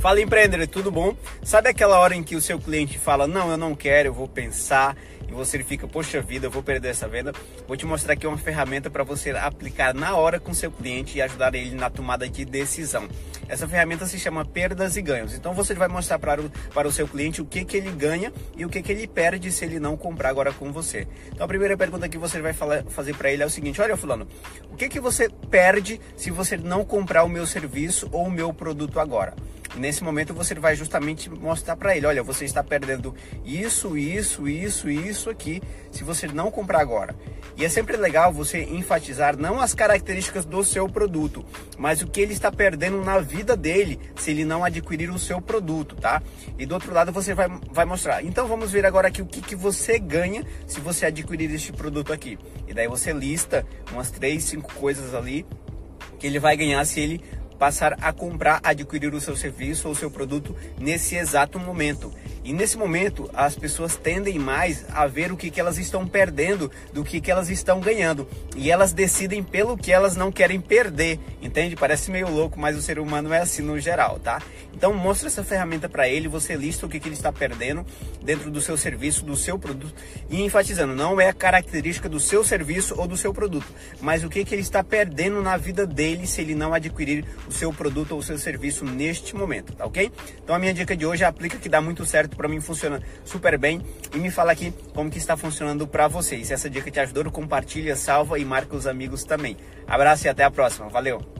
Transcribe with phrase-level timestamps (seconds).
[0.00, 1.16] Fala empreendedor, tudo bom?
[1.42, 4.28] Sabe aquela hora em que o seu cliente fala: "Não, eu não quero, eu vou
[4.28, 4.96] pensar",
[5.26, 7.32] e você fica: "Poxa vida, eu vou perder essa venda".
[7.66, 11.22] Vou te mostrar aqui uma ferramenta para você aplicar na hora com seu cliente e
[11.22, 13.08] ajudar ele na tomada de decisão.
[13.48, 15.34] Essa ferramenta se chama perdas e ganhos.
[15.34, 18.32] Então você vai mostrar para o, para o seu cliente o que que ele ganha
[18.56, 21.08] e o que que ele perde se ele não comprar agora com você.
[21.32, 23.96] Então a primeira pergunta que você vai falar, fazer para ele é o seguinte: "Olha,
[23.96, 24.28] fulano,
[24.70, 28.52] o que que você perde se você não comprar o meu serviço ou o meu
[28.52, 29.34] produto agora?"
[29.76, 34.88] Nesse momento você vai justamente mostrar para ele, olha, você está perdendo isso, isso, isso,
[34.88, 37.14] isso aqui, se você não comprar agora.
[37.56, 41.44] E é sempre legal você enfatizar não as características do seu produto,
[41.78, 45.40] mas o que ele está perdendo na vida dele se ele não adquirir o seu
[45.40, 46.22] produto, tá?
[46.58, 48.24] E do outro lado você vai, vai mostrar.
[48.24, 52.12] Então vamos ver agora aqui o que, que você ganha se você adquirir este produto
[52.12, 52.38] aqui.
[52.66, 55.46] E daí você lista umas três, cinco coisas ali
[56.18, 57.20] que ele vai ganhar se ele
[57.58, 62.12] passar a comprar, adquirir o seu serviço ou seu produto nesse exato momento.
[62.46, 66.70] E nesse momento, as pessoas tendem mais a ver o que, que elas estão perdendo
[66.92, 68.28] do que, que elas estão ganhando.
[68.54, 71.74] E elas decidem pelo que elas não querem perder, entende?
[71.74, 74.40] Parece meio louco, mas o ser humano é assim no geral, tá?
[74.72, 77.84] Então, mostra essa ferramenta para ele, você lista o que, que ele está perdendo
[78.22, 79.94] dentro do seu serviço, do seu produto.
[80.30, 83.66] E enfatizando, não é a característica do seu serviço ou do seu produto,
[84.00, 87.52] mas o que, que ele está perdendo na vida dele se ele não adquirir o
[87.52, 90.12] seu produto ou o seu serviço neste momento, tá ok?
[90.44, 93.02] Então, a minha dica de hoje é aplica que dá muito certo para mim funciona
[93.24, 93.80] super bem
[94.14, 96.48] e me fala aqui como que está funcionando para vocês.
[96.48, 99.56] Se essa dica te ajudou, compartilha, salva e marca os amigos também.
[99.86, 100.88] Abraço e até a próxima.
[100.88, 101.35] Valeu!